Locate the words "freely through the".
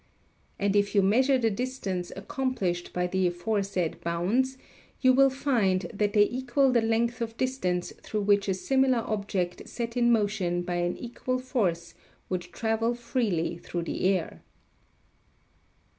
12.95-14.05